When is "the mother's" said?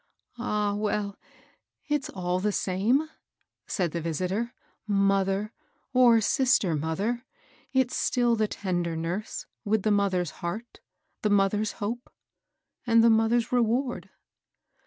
9.83-10.31, 11.21-11.73, 13.03-13.51